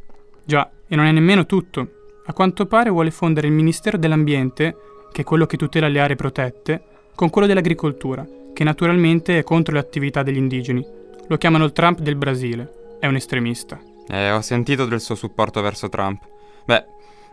Già, 0.44 0.70
e 0.90 0.96
non 0.96 1.06
è 1.06 1.12
nemmeno 1.12 1.46
tutto. 1.46 1.88
A 2.26 2.34
quanto 2.34 2.66
pare 2.66 2.90
vuole 2.90 3.12
fondere 3.12 3.48
il 3.48 3.54
Ministero 3.54 3.98
dell'Ambiente, 3.98 4.76
che 5.12 5.22
è 5.22 5.24
quello 5.24 5.46
che 5.46 5.56
tutela 5.56 5.88
le 5.88 6.00
aree 6.00 6.16
protette, 6.16 6.84
con 7.16 7.30
quello 7.30 7.48
dell'agricoltura, 7.48 8.28
che 8.54 8.64
naturalmente 8.64 9.38
è 9.38 9.44
contro 9.44 9.74
le 9.74 9.80
attività 9.80 10.24
degli 10.24 10.38
indigeni. 10.38 10.86
Lo 11.28 11.38
chiamano 11.38 11.66
il 11.66 11.72
Trump 11.72 12.00
del 12.00 12.16
Brasile. 12.16 12.98
È 13.00 13.08
un 13.08 13.16
estremista. 13.16 13.80
Eh, 14.08 14.32
ho 14.32 14.42
sentito 14.42 14.86
del 14.86 15.00
suo 15.00 15.16
supporto 15.16 15.62
verso 15.62 15.88
Trump. 15.90 16.28
Beh, 16.66 16.86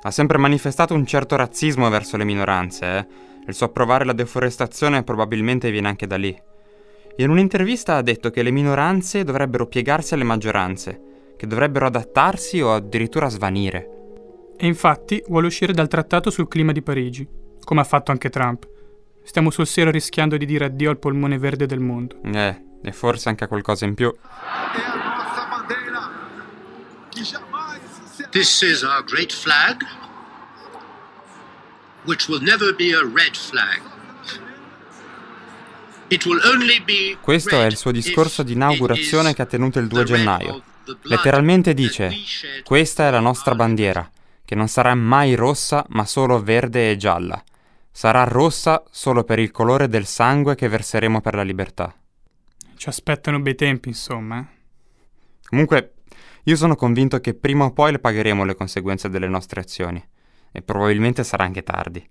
ha 0.02 0.10
sempre 0.10 0.38
manifestato 0.38 0.94
un 0.94 1.06
certo 1.06 1.34
razzismo 1.36 1.88
verso 1.88 2.16
le 2.16 2.24
minoranze, 2.24 2.86
eh. 2.86 3.06
Il 3.48 3.54
suo 3.54 3.66
approvare 3.66 4.04
la 4.04 4.12
deforestazione 4.12 5.04
probabilmente 5.04 5.70
viene 5.70 5.88
anche 5.88 6.06
da 6.06 6.16
lì. 6.16 6.36
In 7.18 7.30
un'intervista 7.30 7.96
ha 7.96 8.02
detto 8.02 8.30
che 8.30 8.42
le 8.42 8.50
minoranze 8.50 9.24
dovrebbero 9.24 9.66
piegarsi 9.66 10.14
alle 10.14 10.24
maggioranze, 10.24 11.00
che 11.36 11.46
dovrebbero 11.46 11.86
adattarsi 11.86 12.60
o 12.60 12.74
addirittura 12.74 13.28
svanire. 13.28 13.90
E 14.56 14.66
infatti 14.66 15.22
vuole 15.28 15.46
uscire 15.46 15.72
dal 15.72 15.88
trattato 15.88 16.30
sul 16.30 16.48
clima 16.48 16.72
di 16.72 16.82
Parigi, 16.82 17.28
come 17.62 17.80
ha 17.80 17.84
fatto 17.84 18.10
anche 18.10 18.30
Trump. 18.30 18.66
Stiamo 19.22 19.50
sul 19.50 19.66
serio 19.66 19.90
rischiando 19.90 20.36
di 20.36 20.46
dire 20.46 20.66
addio 20.66 20.90
al 20.90 20.98
polmone 20.98 21.36
verde 21.38 21.66
del 21.66 21.80
mondo. 21.80 22.18
Eh, 22.22 22.62
e 22.82 22.92
forse 22.92 23.28
anche 23.28 23.44
a 23.44 23.48
qualcosa 23.48 23.84
in 23.84 23.94
più. 23.94 24.14
This 28.30 28.62
is 28.62 28.82
our 28.82 29.02
great 29.04 29.32
flag, 29.32 29.82
which 32.04 32.28
will 32.28 32.42
never 32.42 32.74
be 32.74 32.94
a 32.94 33.00
red 33.02 33.34
flag. 33.34 33.80
It 36.08 36.24
will 36.24 36.40
only 36.44 36.80
be 36.80 37.16
Questo 37.20 37.60
è 37.60 37.66
il 37.66 37.76
suo 37.76 37.90
discorso 37.90 38.42
di 38.42 38.52
inaugurazione 38.52 39.34
che 39.34 39.42
ha 39.42 39.46
tenuto 39.46 39.78
il 39.80 39.88
2 39.88 40.04
gennaio. 40.04 40.62
Letteralmente 41.02 41.74
dice, 41.74 42.12
questa 42.64 43.08
è 43.08 43.10
la 43.10 43.20
nostra 43.20 43.54
bandiera, 43.54 44.08
che 44.44 44.54
non 44.54 44.68
sarà 44.68 44.94
mai 44.94 45.34
rossa 45.34 45.84
ma 45.88 46.04
solo 46.04 46.42
verde 46.42 46.90
e 46.90 46.96
gialla. 46.96 47.42
Sarà 47.90 48.24
rossa 48.24 48.82
solo 48.90 49.24
per 49.24 49.38
il 49.38 49.50
colore 49.50 49.88
del 49.88 50.06
sangue 50.06 50.54
che 50.54 50.68
verseremo 50.68 51.20
per 51.20 51.34
la 51.34 51.42
libertà. 51.42 51.94
Ci 52.76 52.88
aspettano 52.88 53.40
bei 53.40 53.54
tempi, 53.54 53.88
insomma. 53.88 54.38
eh. 54.40 54.46
Comunque, 55.48 55.94
io 56.44 56.56
sono 56.56 56.76
convinto 56.76 57.20
che 57.20 57.34
prima 57.34 57.64
o 57.64 57.72
poi 57.72 57.92
le 57.92 57.98
pagheremo 57.98 58.44
le 58.44 58.54
conseguenze 58.54 59.08
delle 59.08 59.28
nostre 59.28 59.60
azioni. 59.60 60.04
E 60.52 60.62
probabilmente 60.62 61.24
sarà 61.24 61.44
anche 61.44 61.62
tardi. 61.62 62.06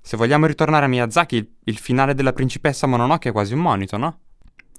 Se 0.00 0.16
vogliamo 0.16 0.46
ritornare 0.46 0.84
a 0.84 0.88
Miyazaki, 0.88 1.36
il, 1.36 1.48
il 1.64 1.78
finale 1.78 2.14
della 2.14 2.32
principessa 2.32 2.86
Mononoke 2.86 3.30
è 3.30 3.32
quasi 3.32 3.54
un 3.54 3.60
monito, 3.60 3.96
no? 3.96 4.18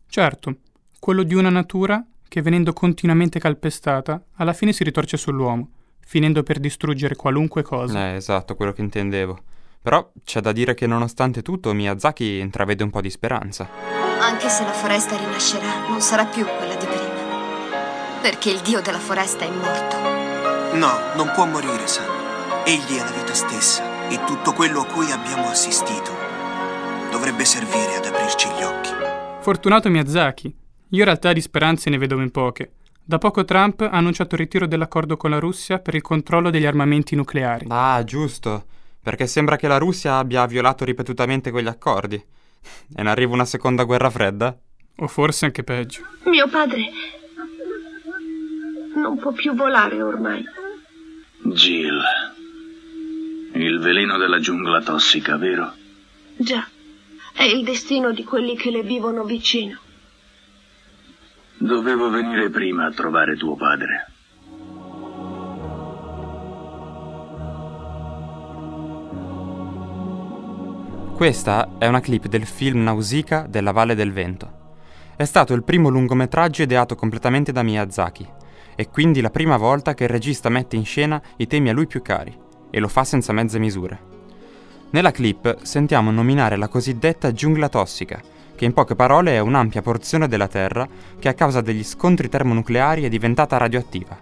Certo, 0.07 0.57
quello 0.99 1.23
di 1.23 1.33
una 1.33 1.49
natura 1.49 2.05
che 2.33 2.41
venendo 2.41 2.73
continuamente 2.73 3.37
calpestata, 3.37 4.19
alla 4.37 4.53
fine 4.53 4.73
si 4.73 4.83
ritorce 4.83 5.17
sull'uomo, 5.17 5.69
finendo 5.99 6.41
per 6.41 6.57
distruggere 6.57 7.15
qualunque 7.15 7.61
cosa. 7.61 8.07
Eh, 8.07 8.15
esatto, 8.15 8.55
quello 8.55 8.71
che 8.71 8.81
intendevo. 8.81 9.37
Però 9.79 10.11
c'è 10.23 10.41
da 10.41 10.51
dire 10.51 10.73
che 10.73 10.87
nonostante 10.87 11.43
tutto 11.43 11.71
Miyazaki 11.73 12.39
intravede 12.39 12.83
un 12.83 12.89
po' 12.89 13.01
di 13.01 13.11
speranza. 13.11 13.69
Anche 14.19 14.49
se 14.49 14.63
la 14.63 14.71
foresta 14.71 15.15
rinascerà, 15.15 15.87
non 15.87 16.01
sarà 16.01 16.25
più 16.25 16.43
quella 16.43 16.73
di 16.73 16.87
prima. 16.87 18.19
Perché 18.23 18.49
il 18.49 18.61
dio 18.61 18.81
della 18.81 18.97
foresta 18.97 19.45
è 19.45 19.51
morto. 19.51 20.75
No, 20.75 21.13
non 21.15 21.31
può 21.35 21.45
morire, 21.45 21.85
Sam. 21.85 22.09
Egli 22.65 22.97
è 22.97 23.03
la 23.03 23.11
vita 23.11 23.35
stessa 23.35 24.09
e 24.09 24.23
tutto 24.23 24.53
quello 24.53 24.79
a 24.79 24.85
cui 24.87 25.11
abbiamo 25.11 25.49
assistito 25.49 26.11
dovrebbe 27.11 27.45
servire 27.45 27.97
ad 27.97 28.05
aprirci 28.05 28.47
gli 28.57 28.63
occhi. 28.63 28.89
Fortunato 29.41 29.87
Miyazaki. 29.91 30.61
Io 30.93 30.99
in 30.99 31.05
realtà 31.05 31.33
di 31.33 31.41
speranze 31.41 31.89
ne 31.89 31.97
vedo 31.97 32.17
ben 32.17 32.29
poche. 32.29 32.73
Da 33.03 33.17
poco 33.17 33.43
Trump 33.45 33.81
ha 33.81 33.89
annunciato 33.89 34.35
il 34.35 34.41
ritiro 34.41 34.67
dell'accordo 34.67 35.17
con 35.17 35.31
la 35.31 35.39
Russia 35.39 35.79
per 35.79 35.95
il 35.95 36.03
controllo 36.03 36.51
degli 36.51 36.67
armamenti 36.67 37.15
nucleari. 37.15 37.65
Ah, 37.69 38.03
giusto. 38.03 38.65
Perché 39.01 39.25
sembra 39.25 39.55
che 39.55 39.67
la 39.67 39.79
Russia 39.79 40.17
abbia 40.17 40.45
violato 40.45 40.85
ripetutamente 40.85 41.49
quegli 41.49 41.67
accordi. 41.67 42.15
E 42.95 43.01
ne 43.01 43.09
arriva 43.09 43.33
una 43.33 43.43
seconda 43.43 43.85
guerra 43.85 44.11
fredda? 44.11 44.55
O 44.97 45.07
forse 45.07 45.45
anche 45.45 45.63
peggio. 45.63 46.03
Mio 46.25 46.47
padre 46.47 46.91
non 48.95 49.17
può 49.17 49.31
più 49.31 49.55
volare 49.55 49.99
ormai. 49.99 50.43
Jill. 51.41 52.01
Il 53.53 53.79
veleno 53.79 54.17
della 54.19 54.39
giungla 54.39 54.81
tossica, 54.83 55.37
vero? 55.37 55.73
Già, 56.37 56.67
è 57.33 57.43
il 57.43 57.63
destino 57.63 58.11
di 58.11 58.23
quelli 58.23 58.55
che 58.55 58.69
le 58.69 58.83
vivono 58.83 59.23
vicino. 59.23 59.79
Dovevo 61.63 62.09
venire 62.09 62.49
prima 62.49 62.87
a 62.87 62.91
trovare 62.91 63.37
tuo 63.37 63.55
padre. 63.55 64.07
Questa 71.15 71.75
è 71.77 71.87
una 71.87 72.01
clip 72.01 72.27
del 72.27 72.45
film 72.45 72.83
Nausicaa 72.83 73.47
della 73.47 73.71
Valle 73.71 73.95
del 73.95 74.11
Vento. 74.11 74.51
È 75.15 75.23
stato 75.23 75.53
il 75.53 75.63
primo 75.63 75.87
lungometraggio 75.87 76.63
ideato 76.63 76.95
completamente 76.95 77.53
da 77.53 77.63
Miyazaki 77.63 78.27
e 78.75 78.89
quindi 78.89 79.21
la 79.21 79.29
prima 79.29 79.55
volta 79.55 79.93
che 79.93 80.03
il 80.03 80.09
regista 80.09 80.49
mette 80.49 80.75
in 80.75 80.83
scena 80.83 81.21
i 81.37 81.47
temi 81.47 81.69
a 81.69 81.73
lui 81.73 81.87
più 81.87 82.01
cari 82.01 82.37
e 82.69 82.79
lo 82.81 82.89
fa 82.89 83.05
senza 83.05 83.31
mezze 83.31 83.57
misure. 83.57 84.11
Nella 84.89 85.11
clip 85.11 85.61
sentiamo 85.61 86.11
nominare 86.11 86.57
la 86.57 86.67
cosiddetta 86.67 87.31
giungla 87.31 87.69
tossica, 87.69 88.21
che 88.55 88.65
in 88.65 88.73
poche 88.73 88.95
parole 88.95 89.35
è 89.35 89.39
un'ampia 89.39 89.81
porzione 89.81 90.27
della 90.27 90.47
Terra 90.47 90.87
che 91.19 91.29
a 91.29 91.33
causa 91.33 91.61
degli 91.61 91.83
scontri 91.83 92.29
termonucleari 92.29 93.03
è 93.03 93.09
diventata 93.09 93.57
radioattiva. 93.57 94.17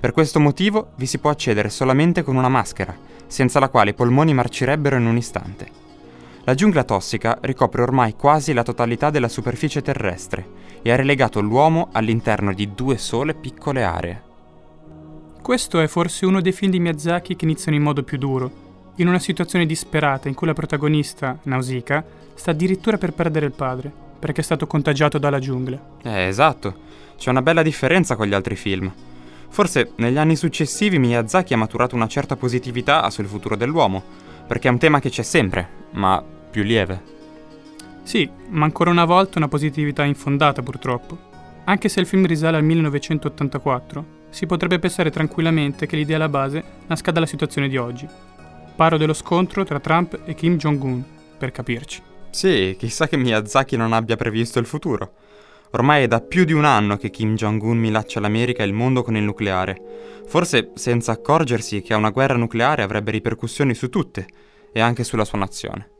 Per 0.00 0.12
questo 0.12 0.40
motivo 0.40 0.90
vi 0.96 1.06
si 1.06 1.18
può 1.18 1.30
accedere 1.30 1.70
solamente 1.70 2.22
con 2.22 2.36
una 2.36 2.48
maschera, 2.48 2.96
senza 3.26 3.58
la 3.58 3.68
quale 3.68 3.90
i 3.90 3.94
polmoni 3.94 4.32
marcirebbero 4.32 4.96
in 4.96 5.06
un 5.06 5.16
istante. 5.16 5.66
La 6.44 6.54
giungla 6.54 6.84
tossica 6.84 7.38
ricopre 7.42 7.82
ormai 7.82 8.14
quasi 8.14 8.52
la 8.52 8.62
totalità 8.62 9.10
della 9.10 9.28
superficie 9.28 9.82
terrestre 9.82 10.46
e 10.82 10.90
ha 10.90 10.96
relegato 10.96 11.40
l'uomo 11.40 11.88
all'interno 11.92 12.54
di 12.54 12.74
due 12.74 12.96
sole 12.96 13.34
piccole 13.34 13.84
aree. 13.84 14.22
Questo 15.42 15.80
è 15.80 15.86
forse 15.88 16.26
uno 16.26 16.40
dei 16.40 16.52
film 16.52 16.70
di 16.70 16.80
Miyazaki 16.80 17.36
che 17.36 17.44
iniziano 17.44 17.76
in 17.76 17.82
modo 17.82 18.02
più 18.02 18.18
duro, 18.18 18.50
in 18.98 19.08
una 19.08 19.18
situazione 19.18 19.66
disperata 19.66 20.28
in 20.28 20.34
cui 20.34 20.46
la 20.46 20.54
protagonista, 20.54 21.38
Nausicaa, 21.42 22.04
sta 22.34 22.50
addirittura 22.50 22.98
per 22.98 23.12
perdere 23.12 23.46
il 23.46 23.52
padre, 23.52 23.92
perché 24.18 24.40
è 24.40 24.44
stato 24.44 24.66
contagiato 24.66 25.18
dalla 25.18 25.38
giungla. 25.38 25.80
Eh, 26.02 26.26
esatto. 26.26 26.86
C'è 27.16 27.30
una 27.30 27.42
bella 27.42 27.62
differenza 27.62 28.16
con 28.16 28.26
gli 28.26 28.34
altri 28.34 28.56
film. 28.56 28.92
Forse 29.48 29.92
negli 29.96 30.18
anni 30.18 30.36
successivi 30.36 30.98
Miyazaki 30.98 31.54
ha 31.54 31.56
maturato 31.56 31.94
una 31.94 32.06
certa 32.06 32.36
positività 32.36 33.08
sul 33.10 33.26
futuro 33.26 33.56
dell'uomo, 33.56 34.02
perché 34.46 34.68
è 34.68 34.70
un 34.70 34.78
tema 34.78 35.00
che 35.00 35.10
c'è 35.10 35.22
sempre, 35.22 35.68
ma 35.92 36.22
più 36.50 36.62
lieve. 36.62 37.16
Sì, 38.02 38.28
ma 38.48 38.64
ancora 38.64 38.90
una 38.90 39.04
volta 39.04 39.38
una 39.38 39.48
positività 39.48 40.04
infondata 40.04 40.62
purtroppo. 40.62 41.26
Anche 41.64 41.88
se 41.88 42.00
il 42.00 42.06
film 42.06 42.26
risale 42.26 42.56
al 42.56 42.64
1984, 42.64 44.16
si 44.30 44.46
potrebbe 44.46 44.78
pensare 44.78 45.10
tranquillamente 45.10 45.86
che 45.86 45.96
l'idea 45.96 46.16
alla 46.16 46.28
base 46.28 46.62
nasca 46.86 47.10
dalla 47.10 47.26
situazione 47.26 47.68
di 47.68 47.76
oggi. 47.76 48.08
Parlo 48.78 48.96
dello 48.96 49.12
scontro 49.12 49.64
tra 49.64 49.80
Trump 49.80 50.20
e 50.24 50.34
Kim 50.34 50.56
Jong-un, 50.56 51.02
per 51.36 51.50
capirci. 51.50 52.00
Sì, 52.30 52.76
chissà 52.78 53.08
che 53.08 53.16
Miyazaki 53.16 53.76
non 53.76 53.92
abbia 53.92 54.14
previsto 54.14 54.60
il 54.60 54.66
futuro. 54.66 55.14
Ormai 55.72 56.04
è 56.04 56.06
da 56.06 56.20
più 56.20 56.44
di 56.44 56.52
un 56.52 56.64
anno 56.64 56.96
che 56.96 57.10
Kim 57.10 57.34
Jong-un 57.34 57.76
minaccia 57.76 58.20
l'America 58.20 58.62
e 58.62 58.66
il 58.66 58.72
mondo 58.72 59.02
con 59.02 59.16
il 59.16 59.24
nucleare. 59.24 60.22
Forse 60.26 60.70
senza 60.74 61.10
accorgersi 61.10 61.82
che 61.82 61.92
una 61.94 62.10
guerra 62.10 62.36
nucleare 62.36 62.82
avrebbe 62.82 63.10
ripercussioni 63.10 63.74
su 63.74 63.88
tutte 63.88 64.28
e 64.70 64.80
anche 64.80 65.02
sulla 65.02 65.24
sua 65.24 65.38
nazione. 65.38 65.90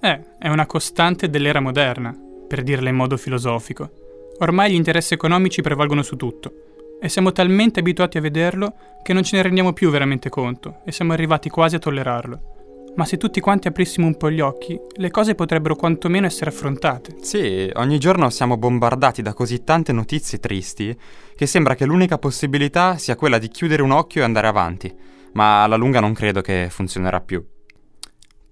Eh, 0.00 0.20
è 0.40 0.48
una 0.48 0.66
costante 0.66 1.30
dell'era 1.30 1.60
moderna, 1.60 2.18
per 2.48 2.64
dirla 2.64 2.88
in 2.88 2.96
modo 2.96 3.16
filosofico. 3.16 3.92
Ormai 4.40 4.72
gli 4.72 4.74
interessi 4.74 5.14
economici 5.14 5.62
prevalgono 5.62 6.02
su 6.02 6.16
tutto 6.16 6.67
e 7.00 7.08
siamo 7.08 7.32
talmente 7.32 7.80
abituati 7.80 8.18
a 8.18 8.20
vederlo 8.20 8.74
che 9.02 9.12
non 9.12 9.22
ce 9.22 9.36
ne 9.36 9.42
rendiamo 9.42 9.72
più 9.72 9.90
veramente 9.90 10.28
conto 10.28 10.80
e 10.84 10.92
siamo 10.92 11.12
arrivati 11.12 11.48
quasi 11.48 11.76
a 11.76 11.78
tollerarlo. 11.78 12.56
Ma 12.96 13.04
se 13.04 13.16
tutti 13.16 13.40
quanti 13.40 13.68
aprissimo 13.68 14.06
un 14.06 14.16
po' 14.16 14.30
gli 14.30 14.40
occhi, 14.40 14.76
le 14.96 15.10
cose 15.10 15.36
potrebbero 15.36 15.76
quantomeno 15.76 16.26
essere 16.26 16.50
affrontate. 16.50 17.16
Sì, 17.20 17.70
ogni 17.74 17.98
giorno 17.98 18.28
siamo 18.28 18.56
bombardati 18.56 19.22
da 19.22 19.34
così 19.34 19.62
tante 19.62 19.92
notizie 19.92 20.40
tristi 20.40 20.98
che 21.36 21.46
sembra 21.46 21.76
che 21.76 21.84
l'unica 21.84 22.18
possibilità 22.18 22.98
sia 22.98 23.14
quella 23.14 23.38
di 23.38 23.48
chiudere 23.48 23.82
un 23.82 23.92
occhio 23.92 24.22
e 24.22 24.24
andare 24.24 24.48
avanti, 24.48 24.92
ma 25.34 25.62
alla 25.62 25.76
lunga 25.76 26.00
non 26.00 26.12
credo 26.12 26.40
che 26.40 26.66
funzionerà 26.70 27.20
più. 27.20 27.46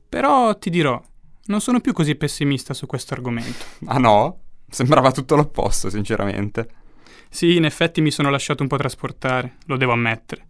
Però 0.09 0.57
ti 0.57 0.71
dirò, 0.71 1.03
non 1.47 1.61
sono 1.61 1.81
più 1.81 1.93
così 1.93 2.15
pessimista 2.15 2.73
su 2.73 2.87
questo 2.87 3.15
argomento. 3.15 3.65
Ah 3.87 3.99
no? 3.99 4.39
Sembrava 4.69 5.11
tutto 5.11 5.35
l'opposto, 5.35 5.91
sinceramente. 5.91 6.69
Sì, 7.29 7.57
in 7.57 7.65
effetti 7.65 8.01
mi 8.01 8.11
sono 8.11 8.31
lasciato 8.31 8.63
un 8.63 8.69
po' 8.69 8.77
trasportare, 8.77 9.57
lo 9.67 9.77
devo 9.77 9.93
ammettere. 9.93 10.45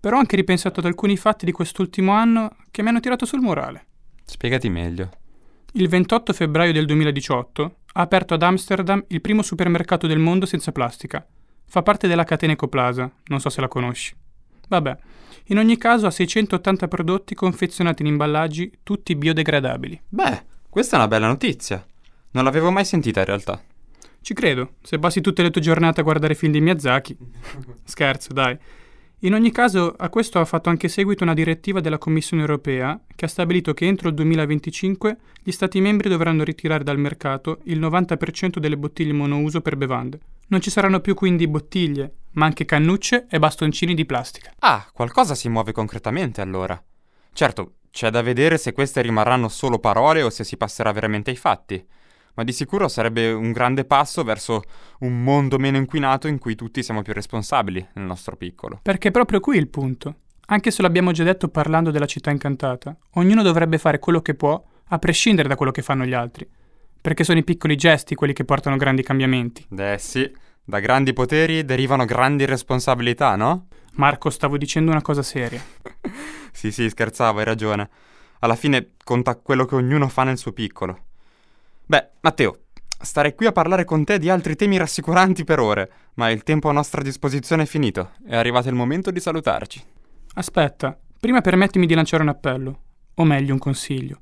Però 0.00 0.16
ho 0.16 0.20
anche 0.20 0.36
ripensato 0.36 0.80
ad 0.80 0.86
alcuni 0.86 1.16
fatti 1.16 1.44
di 1.44 1.52
quest'ultimo 1.52 2.12
anno 2.12 2.56
che 2.70 2.82
mi 2.82 2.88
hanno 2.88 3.00
tirato 3.00 3.26
sul 3.26 3.40
morale. 3.40 3.86
Spiegati 4.24 4.68
meglio. 4.68 5.10
Il 5.72 5.88
28 5.88 6.32
febbraio 6.32 6.72
del 6.72 6.86
2018 6.86 7.76
ha 7.92 8.00
aperto 8.00 8.34
ad 8.34 8.42
Amsterdam 8.42 9.04
il 9.08 9.20
primo 9.20 9.42
supermercato 9.42 10.06
del 10.06 10.18
mondo 10.18 10.46
senza 10.46 10.72
plastica. 10.72 11.26
Fa 11.66 11.82
parte 11.82 12.08
della 12.08 12.24
catena 12.24 12.52
Ecoplaza, 12.52 13.10
non 13.26 13.40
so 13.40 13.50
se 13.50 13.60
la 13.60 13.68
conosci. 13.68 14.14
Vabbè, 14.68 14.96
in 15.46 15.58
ogni 15.58 15.76
caso 15.76 16.06
ha 16.06 16.10
680 16.10 16.88
prodotti 16.88 17.34
confezionati 17.34 18.02
in 18.02 18.08
imballaggi 18.08 18.70
tutti 18.82 19.16
biodegradabili. 19.16 20.02
Beh, 20.08 20.44
questa 20.68 20.96
è 20.96 20.98
una 20.98 21.08
bella 21.08 21.26
notizia. 21.26 21.84
Non 22.30 22.44
l'avevo 22.44 22.70
mai 22.70 22.84
sentita 22.84 23.20
in 23.20 23.26
realtà. 23.26 23.62
Ci 24.28 24.34
credo, 24.34 24.74
se 24.82 24.98
passi 24.98 25.22
tutte 25.22 25.40
le 25.40 25.50
tue 25.50 25.62
giornate 25.62 26.00
a 26.00 26.02
guardare 26.02 26.34
film 26.34 26.52
di 26.52 26.60
Miyazaki. 26.60 27.16
Scherzo, 27.82 28.34
dai. 28.34 28.54
In 29.20 29.32
ogni 29.32 29.50
caso, 29.50 29.94
a 29.96 30.10
questo 30.10 30.38
ha 30.38 30.44
fatto 30.44 30.68
anche 30.68 30.88
seguito 30.88 31.24
una 31.24 31.32
direttiva 31.32 31.80
della 31.80 31.96
Commissione 31.96 32.42
europea 32.42 33.00
che 33.16 33.24
ha 33.24 33.28
stabilito 33.28 33.72
che 33.72 33.86
entro 33.86 34.10
il 34.10 34.14
2025 34.14 35.16
gli 35.42 35.50
Stati 35.50 35.80
membri 35.80 36.10
dovranno 36.10 36.44
ritirare 36.44 36.84
dal 36.84 36.98
mercato 36.98 37.60
il 37.62 37.80
90% 37.80 38.58
delle 38.58 38.76
bottiglie 38.76 39.14
monouso 39.14 39.62
per 39.62 39.78
bevande. 39.78 40.20
Non 40.48 40.60
ci 40.60 40.68
saranno 40.68 41.00
più 41.00 41.14
quindi 41.14 41.48
bottiglie, 41.48 42.16
ma 42.32 42.44
anche 42.44 42.66
cannucce 42.66 43.28
e 43.30 43.38
bastoncini 43.38 43.94
di 43.94 44.04
plastica. 44.04 44.52
Ah, 44.58 44.90
qualcosa 44.92 45.34
si 45.34 45.48
muove 45.48 45.72
concretamente 45.72 46.42
allora. 46.42 46.78
Certo, 47.32 47.76
c'è 47.90 48.10
da 48.10 48.20
vedere 48.20 48.58
se 48.58 48.74
queste 48.74 49.00
rimarranno 49.00 49.48
solo 49.48 49.78
parole 49.78 50.20
o 50.20 50.28
se 50.28 50.44
si 50.44 50.58
passerà 50.58 50.92
veramente 50.92 51.30
ai 51.30 51.36
fatti 51.36 51.82
ma 52.38 52.44
di 52.44 52.52
sicuro 52.52 52.86
sarebbe 52.86 53.32
un 53.32 53.50
grande 53.50 53.84
passo 53.84 54.22
verso 54.22 54.62
un 55.00 55.24
mondo 55.24 55.58
meno 55.58 55.76
inquinato 55.76 56.28
in 56.28 56.38
cui 56.38 56.54
tutti 56.54 56.84
siamo 56.84 57.02
più 57.02 57.12
responsabili 57.12 57.84
nel 57.94 58.04
nostro 58.04 58.36
piccolo. 58.36 58.78
Perché 58.80 59.08
è 59.08 59.10
proprio 59.10 59.40
qui 59.40 59.56
il 59.56 59.66
punto. 59.66 60.14
Anche 60.46 60.70
se 60.70 60.80
l'abbiamo 60.82 61.10
già 61.10 61.24
detto 61.24 61.48
parlando 61.48 61.90
della 61.90 62.06
città 62.06 62.30
incantata, 62.30 62.96
ognuno 63.14 63.42
dovrebbe 63.42 63.76
fare 63.78 63.98
quello 63.98 64.22
che 64.22 64.36
può, 64.36 64.62
a 64.86 64.98
prescindere 65.00 65.48
da 65.48 65.56
quello 65.56 65.72
che 65.72 65.82
fanno 65.82 66.04
gli 66.04 66.12
altri. 66.12 66.48
Perché 67.00 67.24
sono 67.24 67.40
i 67.40 67.44
piccoli 67.44 67.74
gesti 67.74 68.14
quelli 68.14 68.32
che 68.32 68.44
portano 68.44 68.76
grandi 68.76 69.02
cambiamenti. 69.02 69.66
Eh 69.76 69.96
sì, 69.98 70.32
da 70.62 70.78
grandi 70.78 71.12
poteri 71.12 71.64
derivano 71.64 72.04
grandi 72.04 72.44
responsabilità, 72.44 73.34
no? 73.34 73.66
Marco, 73.94 74.30
stavo 74.30 74.56
dicendo 74.56 74.92
una 74.92 75.02
cosa 75.02 75.24
seria. 75.24 75.60
sì, 76.52 76.70
sì, 76.70 76.88
scherzavo, 76.88 77.40
hai 77.40 77.44
ragione. 77.44 77.90
Alla 78.38 78.54
fine 78.54 78.92
conta 79.02 79.34
quello 79.34 79.64
che 79.64 79.74
ognuno 79.74 80.06
fa 80.06 80.22
nel 80.22 80.38
suo 80.38 80.52
piccolo. 80.52 81.06
Beh, 81.90 82.06
Matteo, 82.20 82.64
starei 83.00 83.34
qui 83.34 83.46
a 83.46 83.52
parlare 83.52 83.86
con 83.86 84.04
te 84.04 84.18
di 84.18 84.28
altri 84.28 84.56
temi 84.56 84.76
rassicuranti 84.76 85.42
per 85.44 85.58
ore, 85.58 85.90
ma 86.16 86.28
il 86.28 86.42
tempo 86.42 86.68
a 86.68 86.72
nostra 86.72 87.00
disposizione 87.00 87.62
è 87.62 87.66
finito. 87.66 88.10
È 88.26 88.36
arrivato 88.36 88.68
il 88.68 88.74
momento 88.74 89.10
di 89.10 89.20
salutarci. 89.20 89.82
Aspetta, 90.34 90.98
prima 91.18 91.40
permettimi 91.40 91.86
di 91.86 91.94
lanciare 91.94 92.22
un 92.22 92.28
appello, 92.28 92.80
o 93.14 93.24
meglio 93.24 93.54
un 93.54 93.58
consiglio. 93.58 94.20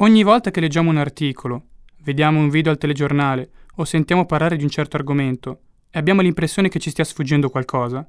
Ogni 0.00 0.22
volta 0.22 0.50
che 0.50 0.60
leggiamo 0.60 0.90
un 0.90 0.98
articolo, 0.98 1.68
vediamo 2.02 2.40
un 2.40 2.50
video 2.50 2.72
al 2.72 2.76
telegiornale 2.76 3.48
o 3.76 3.86
sentiamo 3.86 4.26
parlare 4.26 4.58
di 4.58 4.64
un 4.64 4.68
certo 4.68 4.96
argomento 4.96 5.60
e 5.90 5.98
abbiamo 5.98 6.20
l'impressione 6.20 6.68
che 6.68 6.78
ci 6.78 6.90
stia 6.90 7.04
sfuggendo 7.04 7.48
qualcosa, 7.48 8.06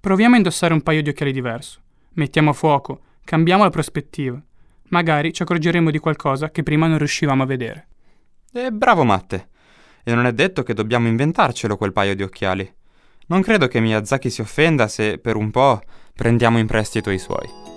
proviamo 0.00 0.34
a 0.34 0.38
indossare 0.38 0.74
un 0.74 0.82
paio 0.82 1.00
di 1.00 1.10
occhiali 1.10 1.30
diverso. 1.30 1.80
Mettiamo 2.14 2.50
a 2.50 2.54
fuoco, 2.54 3.02
cambiamo 3.22 3.62
la 3.62 3.70
prospettiva. 3.70 4.42
Magari 4.88 5.32
ci 5.32 5.42
accorgeremo 5.42 5.92
di 5.92 5.98
qualcosa 6.00 6.50
che 6.50 6.64
prima 6.64 6.88
non 6.88 6.98
riuscivamo 6.98 7.44
a 7.44 7.46
vedere. 7.46 7.86
E 8.54 8.70
bravo 8.70 9.02
Matte. 9.02 9.48
E 10.04 10.14
non 10.14 10.26
è 10.26 10.32
detto 10.34 10.62
che 10.62 10.74
dobbiamo 10.74 11.08
inventarcelo 11.08 11.78
quel 11.78 11.92
paio 11.92 12.14
di 12.14 12.22
occhiali. 12.22 12.70
Non 13.28 13.40
credo 13.40 13.66
che 13.66 13.80
Miyazaki 13.80 14.28
si 14.28 14.42
offenda 14.42 14.88
se 14.88 15.16
per 15.16 15.36
un 15.36 15.50
po' 15.50 15.80
prendiamo 16.14 16.58
in 16.58 16.66
prestito 16.66 17.10
i 17.10 17.18
suoi. 17.18 17.71